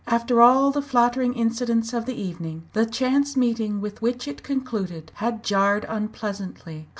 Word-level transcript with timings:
After 0.07 0.41
all 0.41 0.71
the 0.71 0.81
flattering 0.81 1.35
incidents 1.35 1.93
of 1.93 2.07
the 2.07 2.19
evening, 2.19 2.63
the 2.73 2.87
chance 2.87 3.37
meeting 3.37 3.81
with 3.81 4.01
which 4.01 4.27
it 4.27 4.41
concluded 4.41 5.11
had 5.17 5.43
jarred 5.43 5.85
unpleasantly. 5.87 6.87